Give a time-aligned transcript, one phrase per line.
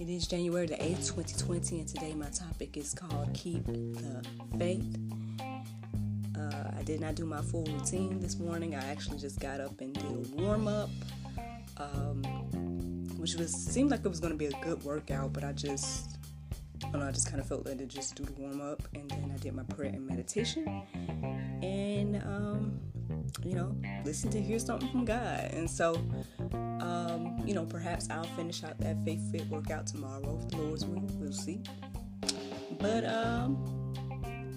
[0.00, 4.24] It is January the 8th, 2020, and today my topic is called Keep the
[4.56, 4.96] Faith.
[6.38, 8.76] Uh, I did not do my full routine this morning.
[8.76, 10.88] I actually just got up and did a warm up,
[11.78, 12.22] um,
[13.16, 16.16] which was seemed like it was going to be a good workout, but I just
[16.84, 18.80] I don't know, I just kind of felt like to just do the warm up,
[18.94, 20.80] and then I did my prayer and meditation,
[21.60, 22.78] and um,
[23.44, 25.50] you know, listen to hear something from God.
[25.52, 25.94] And so,
[26.52, 31.02] um, you know, perhaps I'll finish out that faith fit workout tomorrow the Lord's will.
[31.14, 31.60] We'll see.
[32.80, 33.94] But um,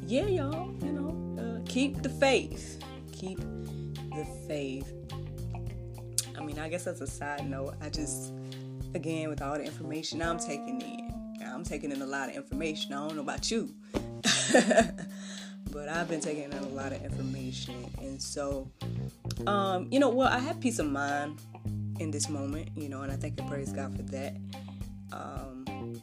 [0.06, 2.80] yeah, y'all, you know, uh, keep the faith.
[3.12, 4.92] Keep the faith.
[6.38, 7.76] I mean, I guess that's a side note.
[7.82, 8.34] I just,
[8.94, 11.14] again, with all the information I'm taking in,
[11.46, 12.94] I'm taking in a lot of information.
[12.94, 13.74] I don't know about you.
[15.92, 17.86] I've been taking in a lot of information.
[18.00, 18.70] And so,
[19.48, 21.40] um, you know, well, I have peace of mind
[22.00, 24.36] in this moment, you know, and I thank and praise God for that.
[25.12, 26.02] Um,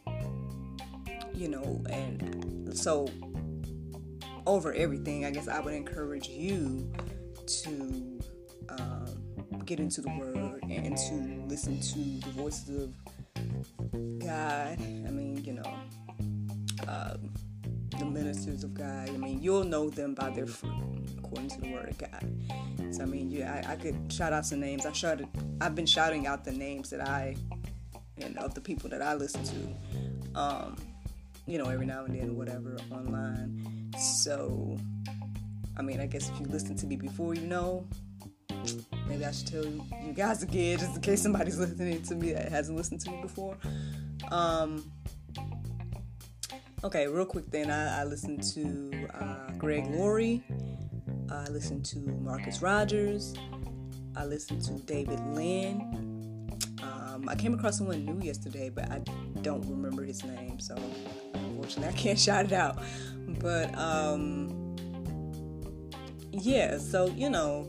[1.34, 3.08] you know, and so
[4.46, 6.90] over everything, I guess I would encourage you
[7.46, 8.20] to
[8.70, 12.94] um, get into the Word and to listen to the voices of
[14.18, 14.78] God.
[14.80, 15.27] I mean,
[18.18, 19.08] ministers of God.
[19.08, 20.72] I mean, you'll know them by their fruit,
[21.18, 22.94] according to the Word of God.
[22.94, 24.86] So I mean, yeah, I, I could shout out some names.
[24.86, 25.28] I shouted,
[25.60, 27.36] I've been shouting out the names that I
[28.20, 30.38] and of the people that I listen to.
[30.38, 30.76] Um,
[31.46, 33.92] you know, every now and then, whatever, online.
[33.98, 34.76] So,
[35.76, 37.86] I mean, I guess if you listen to me before you know,
[39.06, 42.50] maybe I should tell you guys again, just in case somebody's listening to me that
[42.50, 43.56] hasn't listened to me before.
[44.30, 44.90] Um,
[46.84, 50.42] okay, real quick then, I, I listened to uh, Greg Laurie.
[51.30, 53.34] I listened to Marcus Rogers.
[54.16, 56.50] I listened to David Lynn.
[56.82, 59.00] Um, I came across someone new yesterday, but I
[59.42, 60.76] don't remember his name, so
[61.34, 62.78] unfortunately I can't shout it out.
[63.40, 64.76] But um,
[66.32, 67.68] yeah, so you know,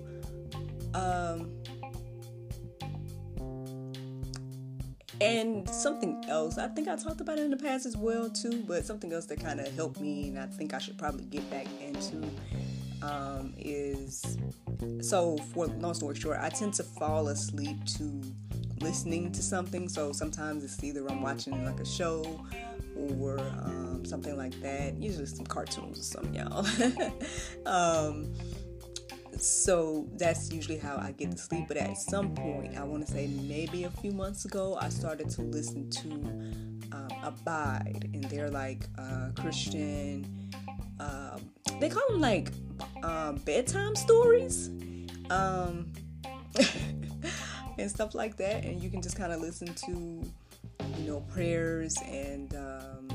[0.93, 1.51] um,
[5.21, 8.63] and something else, I think I talked about it in the past as well too,
[8.67, 11.49] but something else that kind of helped me, and I think I should probably get
[11.49, 12.29] back into
[13.01, 14.37] um, is
[15.01, 15.37] so.
[15.53, 18.21] For long story short, I tend to fall asleep to
[18.81, 19.89] listening to something.
[19.89, 22.45] So sometimes it's either I'm watching like a show
[22.95, 24.95] or um, something like that.
[24.95, 26.65] Usually some cartoons or something, y'all.
[27.65, 28.33] um,
[29.41, 31.67] so that's usually how I get to sleep.
[31.67, 35.29] But at some point, I want to say maybe a few months ago, I started
[35.31, 36.11] to listen to
[36.91, 40.51] um, Abide, and they're like uh, Christian.
[40.99, 42.51] Um, they call them like
[43.03, 44.69] um, bedtime stories,
[45.29, 45.91] um,
[47.77, 48.65] and stuff like that.
[48.65, 49.91] And you can just kind of listen to,
[50.97, 53.07] you know, prayers and um,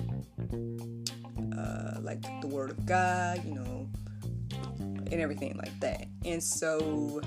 [1.59, 3.74] uh, like the Word of God, you know
[5.15, 6.07] and everything like that.
[6.25, 7.23] And so,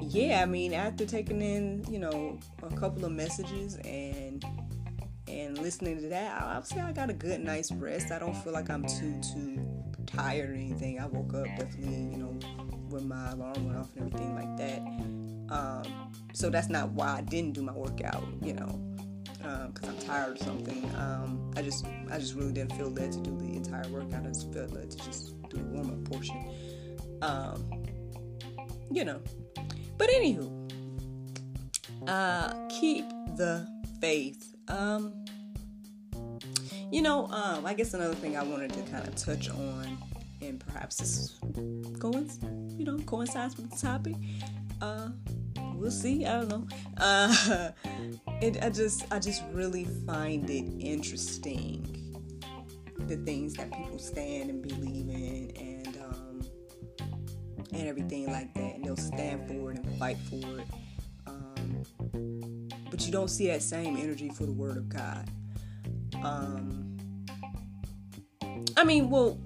[0.00, 4.44] yeah, I mean, after taking in, you know, a couple of messages and
[5.28, 8.10] and listening to that, I would say I got a good night's rest.
[8.10, 9.60] I don't feel like I'm too too
[10.06, 10.98] tired or anything.
[11.00, 12.38] I woke up definitely, you know,
[12.88, 14.78] when my alarm went off and everything like that.
[15.52, 18.80] Um, so that's not why I didn't do my workout, you know,
[19.40, 20.84] because um, I'm tired or something.
[20.96, 24.24] Um, I just I just really didn't feel led to do the entire workout.
[24.24, 26.36] I just felt led to just do the warm up portion.
[27.22, 27.84] Um,
[28.90, 29.20] you know.
[29.96, 30.70] But anywho,
[32.06, 33.68] uh, keep the
[34.00, 34.54] faith.
[34.68, 35.12] Um,
[36.90, 39.98] you know, um, I guess another thing I wanted to kind of touch on,
[40.40, 41.38] and perhaps this
[41.98, 44.16] coincides, you know, coincides with the topic.
[44.80, 45.10] Uh,
[45.80, 46.26] we'll see.
[46.26, 46.66] I don't know.
[46.98, 47.70] Uh,
[48.42, 51.96] it, I just, I just really find it interesting
[53.08, 56.42] the things that people stand and believe in and um,
[57.72, 60.66] and everything like that, and they'll stand for it and fight for it.
[61.26, 65.28] Um, but you don't see that same energy for the Word of God.
[66.22, 66.96] Um,
[68.76, 69.40] I mean, well,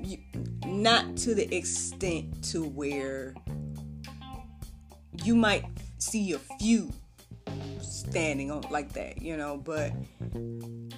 [0.00, 0.18] you,
[0.66, 3.34] not to the extent to where
[5.24, 5.64] you might
[5.98, 6.92] see a few
[7.80, 9.92] standing on like that, you know, but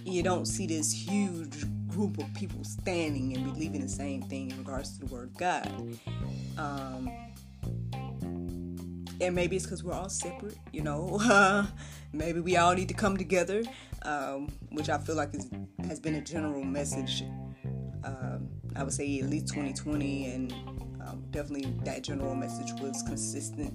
[0.05, 4.59] you don't see this huge group of people standing and believing the same thing in
[4.59, 5.71] regards to the word God.
[6.59, 7.11] Um,
[9.21, 11.67] and maybe it's because we're all separate, you know.
[12.13, 13.63] maybe we all need to come together,
[14.03, 15.49] um, which I feel like is,
[15.87, 17.23] has been a general message.
[18.05, 20.53] Um, I would say at least 2020, and
[21.07, 23.73] um, definitely that general message was consistent.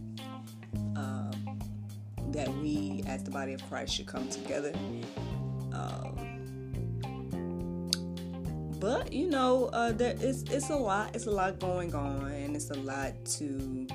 [2.40, 4.72] That we, as the body of Christ, should come together.
[5.74, 6.16] Um,
[8.80, 11.14] but you know, uh, there, it's it's a lot.
[11.14, 13.88] It's a lot going on, and it's a lot to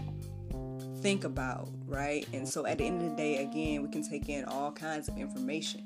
[1.00, 2.28] think about, right?
[2.34, 5.08] And so, at the end of the day, again, we can take in all kinds
[5.08, 5.80] of information,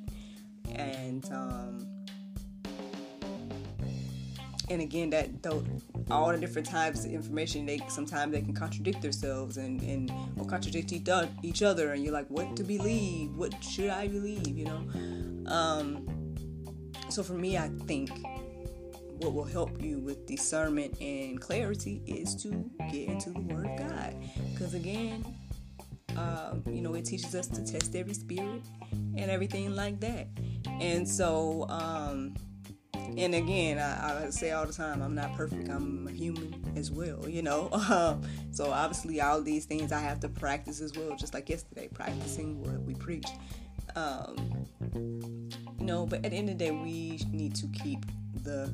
[0.74, 1.87] and um,
[4.70, 5.64] and again, that though
[6.10, 10.46] all the different types of information, they sometimes they can contradict themselves and and or
[10.46, 13.34] contradict each other, and you're like, what to believe?
[13.34, 14.56] What should I believe?
[14.56, 15.50] You know.
[15.50, 16.34] Um,
[17.08, 18.10] so for me, I think
[19.18, 23.78] what will help you with discernment and clarity is to get into the Word of
[23.78, 24.14] God.
[24.52, 25.24] Because again,
[26.16, 28.62] um, you know, it teaches us to test every spirit
[29.16, 30.28] and everything like that.
[30.80, 32.34] And so, um,
[33.16, 35.68] and again, I, I, say all the time, I'm not perfect.
[35.68, 37.70] I'm a human as well, you know.
[37.88, 41.88] Um, so obviously, all these things I have to practice as well, just like yesterday,
[41.88, 43.26] practicing what we preach.
[43.96, 48.04] Um, you know, but at the end of the day, we need to keep
[48.42, 48.72] the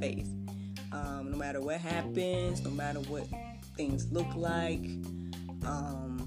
[0.00, 0.28] faith.
[0.92, 3.26] Um, no matter what happens, no matter what
[3.76, 4.84] things look like.
[5.64, 6.25] Um,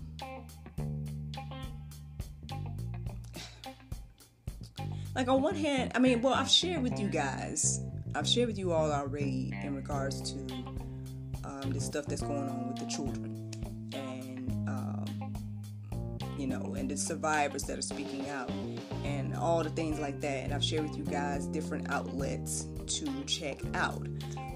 [5.15, 7.81] like on one hand, I mean, well, I've shared with you guys,
[8.15, 10.39] I've shared with you all already in regards to
[11.43, 13.51] um, the stuff that's going on with the children,
[13.93, 15.33] and um,
[16.37, 18.51] you know, and the survivors that are speaking out,
[19.03, 20.43] and all the things like that.
[20.45, 24.07] And I've shared with you guys different outlets to check out.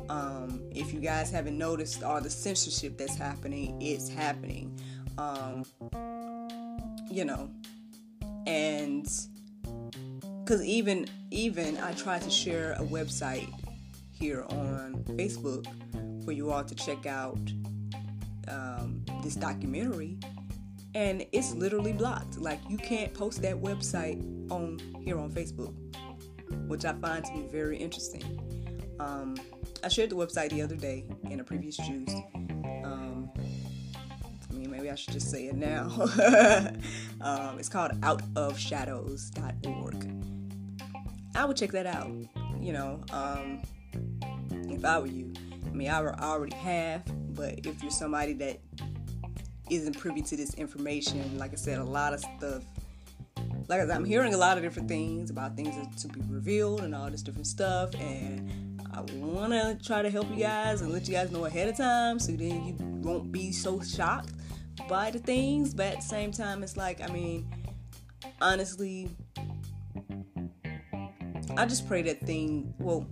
[0.10, 4.80] Um, if you guys haven't noticed all the censorship that's happening, it's happening.
[5.18, 5.66] Um,
[7.10, 7.50] you know,
[8.46, 9.08] and
[10.44, 13.52] because even even I tried to share a website
[14.12, 15.66] here on Facebook
[16.24, 17.40] for you all to check out
[18.48, 20.18] um, this documentary,
[20.96, 22.38] and it's literally blocked.
[22.38, 25.76] Like you can't post that website on here on Facebook
[26.68, 28.24] which I find to be very interesting.
[29.00, 29.36] Um,
[29.84, 32.16] I shared the website the other day in a previous juice.
[32.84, 33.30] Um,
[34.50, 35.92] I mean, maybe I should just say it now.
[37.22, 40.23] um, it's called outofshadows.org.
[41.36, 42.10] I would check that out.
[42.60, 43.62] You know, um,
[44.70, 45.34] if I were you.
[45.66, 47.04] I mean, I already have,
[47.36, 48.60] but if you're somebody that
[49.70, 52.64] isn't privy to this information, like I said, a lot of stuff
[53.68, 56.82] like said, I'm hearing a lot of different things about things that to be revealed
[56.82, 60.92] and all this different stuff, and I want to try to help you guys and
[60.92, 64.34] let you guys know ahead of time, so then you won't be so shocked
[64.90, 65.74] by the things.
[65.74, 67.48] But at the same time, it's like, I mean,
[68.42, 69.10] honestly,
[71.58, 72.74] I just pray that thing.
[72.80, 73.08] Well,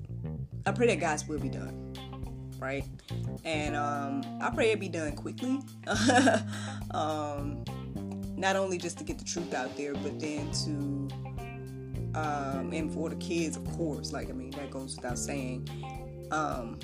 [0.66, 1.94] I pray that God's will be done,
[2.60, 2.84] right?
[3.44, 5.60] And um, I pray it be done quickly.
[6.92, 7.64] um,
[8.36, 11.08] not only just to get the truth out there, but then to
[12.14, 14.12] um, and for the kids, of course.
[14.12, 15.70] Like I mean, that goes without saying.
[16.32, 16.80] Um,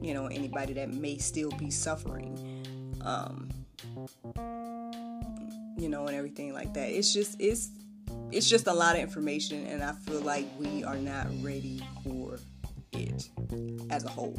[0.00, 2.66] you know, anybody that may still be suffering.
[3.02, 3.48] Um,
[5.76, 6.90] you know, and everything like that.
[6.90, 7.70] It's just it's
[8.32, 12.38] it's just a lot of information, and I feel like we are not ready for
[12.92, 13.28] it
[13.90, 14.34] as a whole.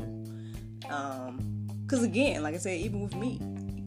[0.80, 3.40] Because um, again, like I said, even with me,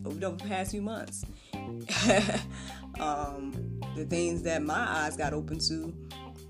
[0.04, 1.24] over the past few months,
[3.00, 5.94] um, the things that my eyes got open to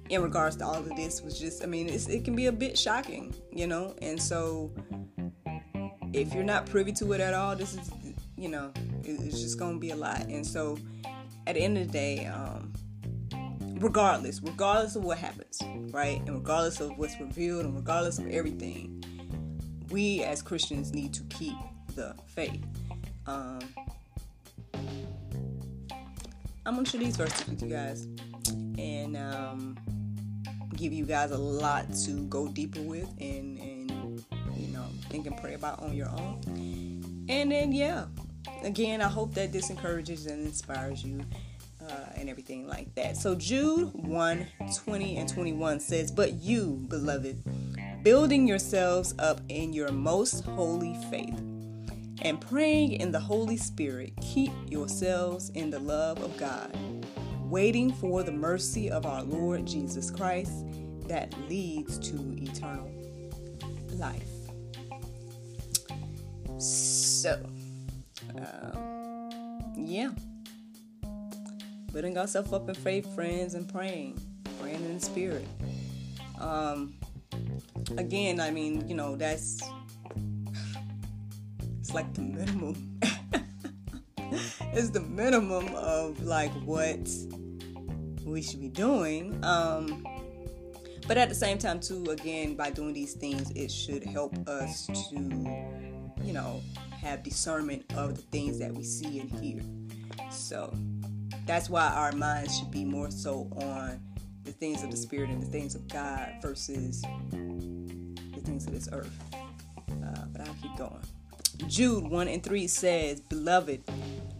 [0.08, 2.78] in regards to all of this was just, I mean, it can be a bit
[2.78, 3.94] shocking, you know?
[4.02, 4.72] And so
[6.12, 7.90] if you're not privy to it at all, this is,
[8.36, 8.72] you know,
[9.02, 10.20] it's just going to be a lot.
[10.26, 10.78] And so
[11.46, 12.65] at the end of the day, um,
[13.78, 15.60] regardless, regardless of what happens,
[15.92, 16.20] right?
[16.20, 19.02] And regardless of what's revealed and regardless of everything,
[19.90, 21.56] we as Christians need to keep
[21.94, 22.64] the faith.
[23.26, 23.60] Um,
[26.64, 28.08] I'm gonna share these verses with you guys,
[28.78, 29.76] and um,
[30.74, 34.24] give you guys a lot to go deeper with and and
[34.56, 36.40] you know think and pray about on your own.
[37.28, 38.06] And then yeah,
[38.62, 41.24] again, I hope that this encourages and inspires you.
[41.88, 43.16] Uh, and everything like that.
[43.16, 44.46] So Jude 1
[44.84, 47.42] 20 and 21 says, But you, beloved,
[48.02, 51.38] building yourselves up in your most holy faith,
[52.22, 56.76] and praying in the Holy Spirit, keep yourselves in the love of God,
[57.42, 60.64] waiting for the mercy of our Lord Jesus Christ
[61.06, 62.90] that leads to eternal
[63.92, 64.22] life.
[66.58, 67.38] So,
[68.38, 70.10] um, yeah.
[71.96, 74.20] Building ourselves up in faith, friends, and praying.
[74.60, 75.46] Praying in the Spirit.
[76.38, 76.92] Um,
[77.96, 79.62] again, I mean, you know, that's
[81.80, 83.00] it's like the minimum.
[84.74, 87.08] it's the minimum of like what
[88.26, 89.42] we should be doing.
[89.42, 90.06] Um,
[91.08, 94.86] but at the same time, too, again, by doing these things, it should help us
[95.08, 95.16] to,
[96.22, 96.60] you know,
[96.90, 99.62] have discernment of the things that we see and hear.
[100.30, 100.76] So
[101.46, 104.00] that's why our minds should be more so on
[104.44, 108.88] the things of the Spirit and the things of God versus the things of this
[108.92, 109.12] earth.
[109.32, 111.02] Uh, but I'll keep going.
[111.68, 113.82] Jude 1 and 3 says, Beloved,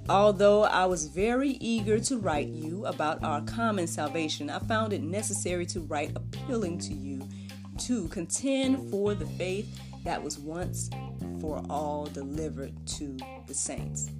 [0.08, 5.02] although I was very eager to write you about our common salvation, I found it
[5.02, 7.26] necessary to write appealing to you
[7.78, 10.88] to contend for the faith that was once
[11.40, 13.16] for all delivered to
[13.46, 14.10] the saints.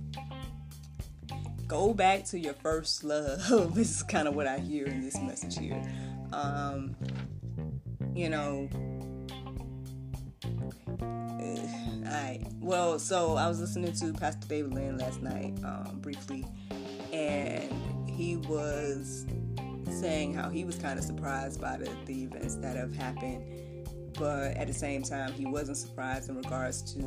[1.67, 3.75] Go back to your first love.
[3.75, 5.83] this is kind of what I hear in this message here.
[6.33, 6.95] Um,
[8.15, 8.69] you know,
[12.09, 16.47] I well, so I was listening to Pastor David Lynn last night, um, briefly,
[17.13, 19.27] and he was
[19.91, 23.43] saying how he was kind of surprised by the, the events that have happened,
[24.17, 27.01] but at the same time, he wasn't surprised in regards to,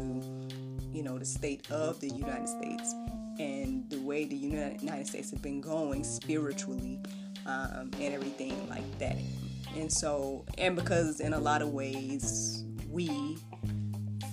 [0.92, 2.94] you know, the state of the United States
[3.40, 7.00] and the way the United States have been going spiritually
[7.46, 9.18] um, and everything like that.
[9.76, 13.38] And so, and because in a lot of ways, we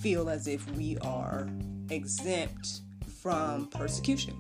[0.00, 1.48] feel as if we are
[1.90, 2.80] exempt
[3.22, 4.36] from persecution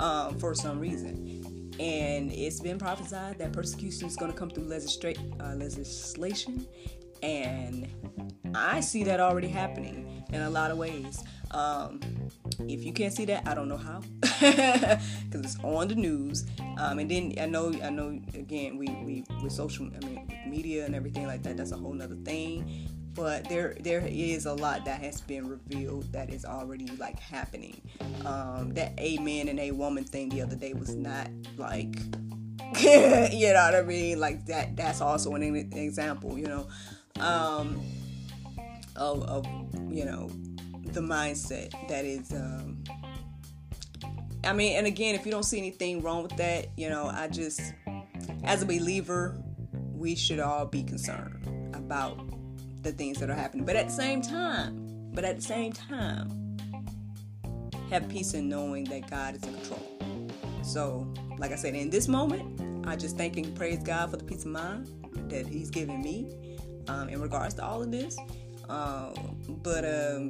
[0.00, 1.72] um, for some reason.
[1.80, 6.66] And it's been prophesied that persecution is going to come through uh, legislation.
[7.22, 7.88] And
[8.54, 11.24] I see that already happening in a lot of ways.
[11.50, 12.00] Um,
[12.60, 15.00] if you can't see that, I don't know how, because
[15.32, 16.46] it's on the news.
[16.78, 18.08] Um, and then I know, I know.
[18.34, 21.56] Again, we we with social, I mean, media and everything like that.
[21.56, 26.10] That's a whole nother thing but there there is a lot that has been revealed
[26.12, 27.80] that is already like happening.
[28.24, 31.94] Um, that a man and a woman thing the other day was not like
[32.80, 34.18] you know what I mean.
[34.18, 36.66] Like that that's also an, example, you know,
[37.20, 37.80] um,
[38.96, 39.46] of, of
[39.88, 40.28] you know
[40.94, 42.32] the mindset that is.
[42.32, 42.82] Um,
[44.44, 47.28] I mean, and again, if you don't see anything wrong with that, you know, I
[47.28, 47.72] just,
[48.44, 52.18] as a believer, we should all be concerned about
[52.82, 53.64] the things that are happening.
[53.64, 56.58] But at the same time, but at the same time,
[57.90, 60.30] have peace in knowing that God is in control.
[60.62, 64.24] So, like I said, in this moment, I just thank and praise God for the
[64.24, 64.90] peace of mind
[65.30, 66.58] that He's given me
[66.88, 68.16] um, in regards to all of this.
[68.68, 70.28] Um, but um,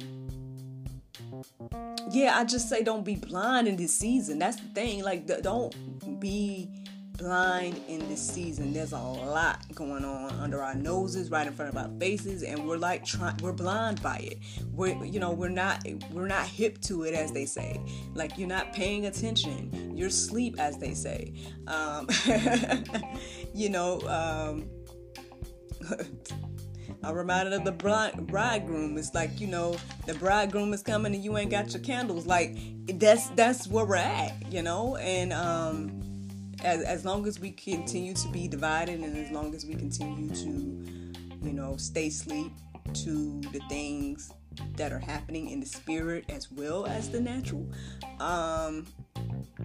[2.11, 4.39] yeah, I just say don't be blind in this season.
[4.39, 5.03] That's the thing.
[5.03, 6.69] Like, don't be
[7.17, 8.73] blind in this season.
[8.73, 12.67] There's a lot going on under our noses, right in front of our faces, and
[12.67, 14.39] we're like trying we're blind by it.
[14.71, 17.79] We're you know, we're not we're not hip to it as they say.
[18.13, 19.95] Like you're not paying attention.
[19.95, 21.33] You're asleep as they say.
[21.67, 22.07] Um,
[23.53, 24.69] you know, um,
[27.05, 28.97] I'm reminded of the bride, bridegroom.
[28.97, 32.25] It's like you know the bridegroom is coming and you ain't got your candles.
[32.25, 32.57] Like
[32.99, 34.95] that's that's where we're at, you know.
[34.95, 36.01] And um,
[36.63, 40.29] as, as long as we continue to be divided and as long as we continue
[40.29, 40.47] to,
[41.45, 42.51] you know, stay asleep
[42.93, 44.31] to the things
[44.77, 47.69] that are happening in the spirit as well as the natural,
[48.19, 48.87] um,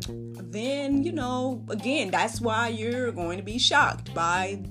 [0.09, 4.62] then, you know, again, that's why you're going to be shocked by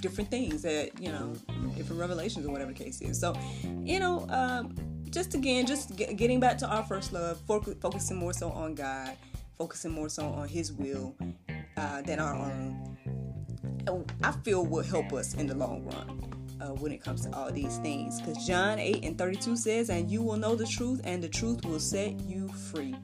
[0.00, 1.32] different things that, you know,
[1.76, 3.18] different revelations or whatever the case is.
[3.18, 3.34] So,
[3.82, 4.74] you know, um,
[5.10, 9.16] just again, just get, getting back to our first love, focusing more so on God,
[9.58, 11.14] focusing more so on His will,
[11.76, 12.96] uh, than our own,
[14.22, 16.36] I feel will help us in the long run.
[16.60, 18.20] Uh, when it comes to all these things.
[18.20, 21.64] Because John 8 and 32 says, And you will know the truth, and the truth
[21.64, 22.94] will set you free.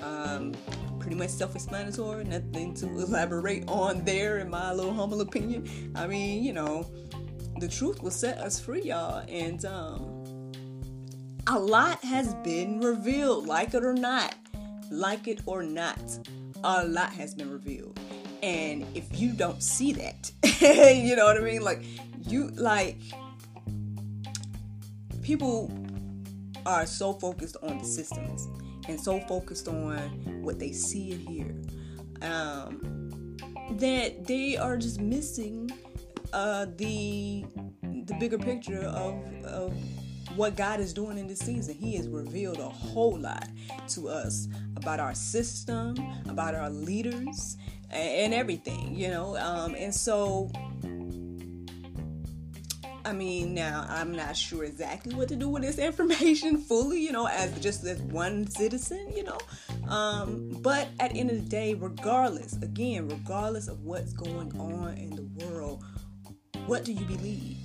[0.00, 0.52] Um,
[1.04, 2.24] pretty much self-explanatory.
[2.24, 5.92] Nothing to elaborate on there, in my little humble opinion.
[5.94, 6.86] I mean, you know,
[7.60, 10.50] the truth will set us free, y'all, and um,
[11.46, 14.34] a lot has been revealed, like it or not,
[14.90, 16.00] like it or not,
[16.64, 18.00] a lot has been revealed.
[18.42, 20.32] And if you don't see that,
[20.96, 21.60] you know what I mean?
[21.60, 21.84] Like,
[22.26, 22.96] you, like,
[25.20, 25.70] people
[26.64, 28.48] are so focused on the systems
[28.88, 29.98] and so focused on
[30.42, 31.54] what they see and hear
[32.22, 33.36] um,
[33.72, 35.70] that they are just missing
[36.32, 37.44] uh, the
[38.06, 39.74] the bigger picture of, of
[40.36, 41.74] what God is doing in this season.
[41.74, 43.48] He has revealed a whole lot
[43.88, 45.96] to us about our system,
[46.28, 47.56] about our leaders,
[47.90, 49.36] and, everything, you know.
[49.36, 50.50] Um, and so
[53.06, 57.12] I mean, now I'm not sure exactly what to do with this information fully, you
[57.12, 59.38] know, as just as one citizen, you know.
[59.88, 64.96] Um, but at the end of the day, regardless, again, regardless of what's going on
[64.96, 65.84] in the world,
[66.66, 67.58] what do you believe?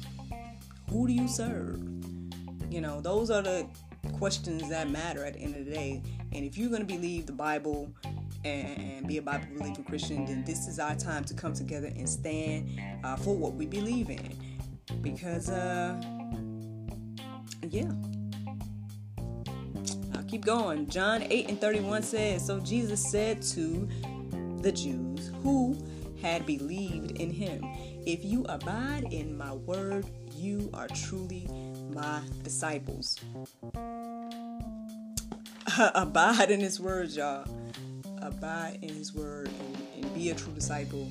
[0.89, 1.79] Who do you serve?
[2.69, 3.65] You know, those are the
[4.17, 6.03] questions that matter at the end of the day.
[6.33, 7.93] And if you're going to believe the Bible
[8.43, 12.07] and, be a Bible believing Christian, then this is our time to come together and
[12.07, 14.19] stand uh, for what we believe in
[15.01, 16.01] because uh
[17.69, 17.91] yeah
[20.15, 20.87] I'll keep going.
[20.87, 23.87] John 8 and 31 says, So Jesus said to
[24.61, 25.77] the Jews who
[26.21, 27.63] had believed in him,
[28.05, 30.05] If you abide in my word,
[30.35, 31.47] you are truly
[31.93, 33.17] my disciples.
[35.77, 37.45] abide in his word, y'all.
[38.21, 41.09] Abide in his word and, and be a true disciple.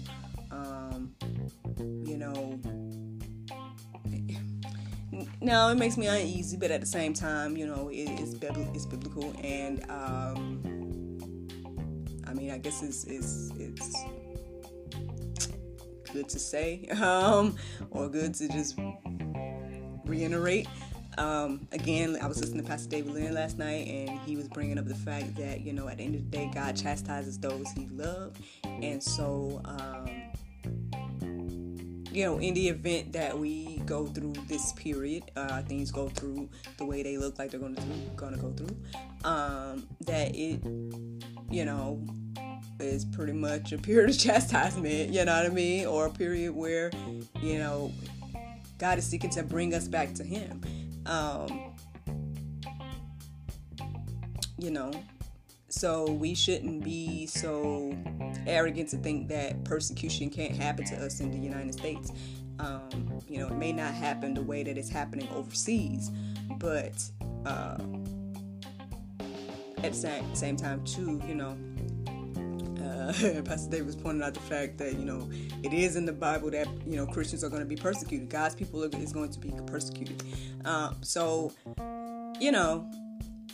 [5.48, 8.86] Now it makes me uneasy, but at the same time, you know, it, it's it's
[8.86, 11.48] biblical, and um,
[12.26, 13.96] I mean, I guess it's it's it's
[16.12, 17.56] good to say, um,
[17.90, 18.78] or good to just
[20.04, 20.68] reiterate.
[21.16, 24.78] Um, again, I was listening to Pastor David Lynn last night, and he was bringing
[24.78, 27.70] up the fact that you know, at the end of the day, God chastises those
[27.70, 29.62] He loves, and so.
[29.64, 30.17] Um,
[32.12, 36.48] you know, in the event that we go through this period, uh, things go through
[36.76, 37.82] the way they look like they're going to
[38.16, 38.76] going to go through,
[39.24, 40.62] um, that it,
[41.50, 42.02] you know,
[42.80, 45.10] is pretty much a period of chastisement.
[45.10, 46.90] You know what I mean, or a period where,
[47.42, 47.92] you know,
[48.78, 50.62] God is seeking to bring us back to Him.
[51.06, 51.74] Um,
[54.58, 54.92] you know,
[55.68, 57.96] so we shouldn't be so
[58.46, 62.12] arrogant to think that persecution can't happen to us in the United States.
[62.58, 66.10] Um, you know, it may not happen the way that it's happening overseas,
[66.58, 67.02] but
[67.46, 67.78] uh,
[69.78, 71.56] at the same, same time, too, you know,
[72.88, 73.12] uh,
[73.44, 75.28] Pastor Davis pointed out the fact that you know
[75.62, 78.28] it is in the Bible that you know Christians are going to be persecuted.
[78.28, 80.22] God's people are, is going to be persecuted.
[80.64, 81.52] Um, so,
[82.40, 82.90] you know,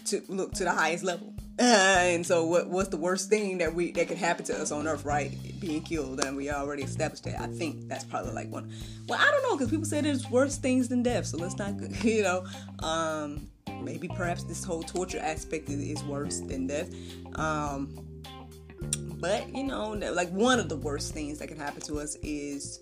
[0.06, 1.33] to look to the highest level.
[2.04, 4.88] And so, what what's the worst thing that we that could happen to us on
[4.88, 5.32] Earth, right?
[5.60, 7.40] Being killed, and we already established that.
[7.40, 8.72] I think that's probably like one.
[9.08, 11.74] Well, I don't know because people say there's worse things than death, so let's not,
[12.04, 12.44] you know,
[12.80, 13.48] um,
[13.82, 16.90] maybe perhaps this whole torture aspect is, is worse than death.
[17.36, 17.96] Um,
[19.20, 22.80] but you know, like one of the worst things that can happen to us is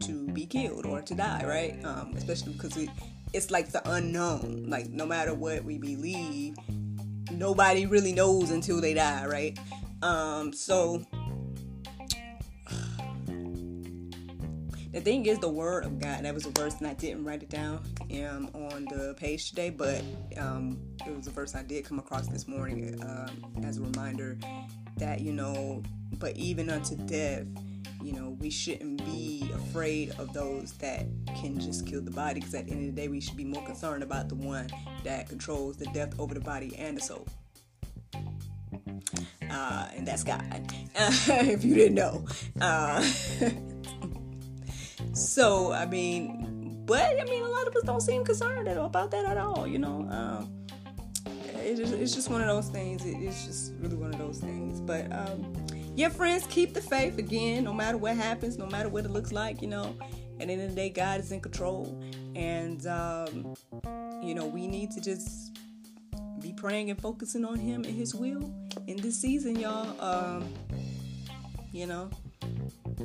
[0.00, 1.84] to be killed or to die, right?
[1.84, 2.88] Um, especially because it,
[3.34, 4.64] it's like the unknown.
[4.68, 6.56] Like no matter what we believe
[7.32, 9.58] nobody really knows until they die, right?
[10.02, 11.04] Um, so
[14.92, 16.24] the thing is the word of God.
[16.24, 19.70] That was a verse and I didn't write it down um, on the page today,
[19.70, 20.02] but
[20.38, 24.38] um, it was a verse I did come across this morning um, as a reminder
[24.96, 25.82] that you know,
[26.18, 27.46] but even unto death,
[28.02, 31.06] you know, we shouldn't be afraid of those that
[31.40, 33.44] can just kill the body because at the end of the day, we should be
[33.44, 34.68] more concerned about the one
[35.04, 37.26] that controls the death over the body and the soul.
[39.48, 42.26] Uh, and that's God, if you didn't know.
[42.60, 43.00] Uh,
[45.12, 49.24] so, I mean, but I mean, a lot of us don't seem concerned about that
[49.24, 50.06] at all, you know.
[50.10, 50.56] Um,
[51.62, 53.02] it's just, it's just one of those things.
[53.04, 54.80] it's just really one of those things.
[54.80, 55.52] But um,
[56.00, 59.32] yeah, friends, keep the faith again, no matter what happens, no matter what it looks
[59.32, 59.94] like, you know.
[60.40, 62.02] At the end of the day, God is in control.
[62.34, 63.54] And, um,
[64.22, 65.58] you know, we need to just
[66.40, 68.50] be praying and focusing on Him and His will
[68.86, 69.94] in this season, y'all.
[70.00, 70.54] Um,
[71.70, 72.08] you know,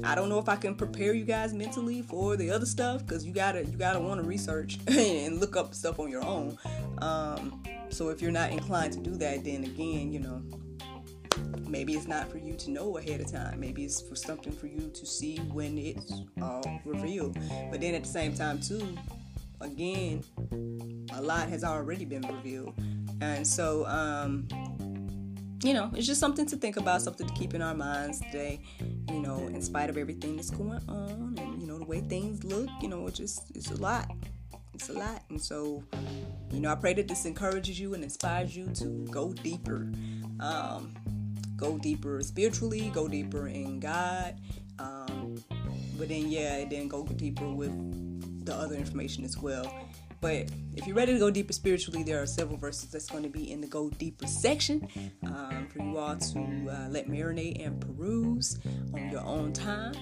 [0.06, 3.26] I don't know if I can prepare you guys mentally for the other stuff because
[3.26, 6.58] you gotta you gotta want to research and look up stuff on your own.
[7.00, 10.42] Um, so if you're not inclined to do that, then again, you know,
[11.76, 13.60] maybe it's not for you to know ahead of time.
[13.60, 17.38] Maybe it's for something for you to see when it's all revealed.
[17.70, 18.98] But then at the same time, too,
[19.60, 20.24] again,
[21.14, 22.76] a lot has already been revealed.
[23.20, 24.48] And so, um,
[25.66, 28.62] you know, it's just something to think about, something to keep in our minds today,
[29.10, 32.46] you know, in spite of everything that's going on and, you know, the way things
[32.46, 34.10] look, you know, it's just, it's a lot.
[34.74, 35.24] It's a lot.
[35.30, 35.84] And so,
[36.52, 39.92] you know, I pray that this encourages you and inspires you to go deeper.
[40.40, 40.94] Um,
[41.56, 44.40] go deeper spiritually, go deeper in God.
[44.80, 45.44] Um,
[45.98, 49.72] but then, yeah, and then go deeper with the other information as well.
[50.22, 53.30] But if you're ready to go deeper spiritually, there are several verses that's going to
[53.30, 54.90] be in the go deeper section
[55.26, 58.58] um, for you all to uh, let marinate and peruse
[58.94, 59.94] on your own time.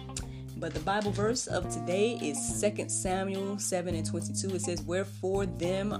[0.57, 4.55] But the Bible verse of today is 2 Samuel 7 and 22.
[4.55, 5.91] It says, Wherefore them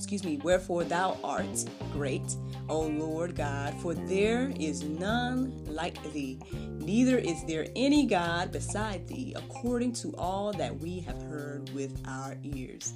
[0.00, 2.34] excuse me, wherefore thou art great,
[2.70, 6.38] O Lord God, for there is none like thee,
[6.78, 12.02] neither is there any God beside thee, according to all that we have heard with
[12.08, 12.94] our ears.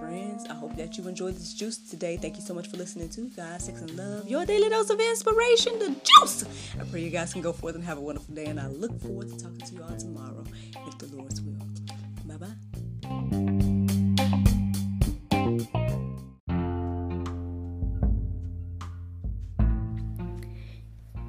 [0.00, 2.16] Friends, I hope that you enjoyed this juice today.
[2.16, 4.98] Thank you so much for listening to God, Sex, and Love, your daily dose of
[4.98, 6.44] inspiration, the juice.
[6.80, 9.00] I pray you guys can go forth and have a wonderful day, and I look
[9.00, 10.42] forward to talking to you all tomorrow,
[10.88, 11.49] if the Lord's will.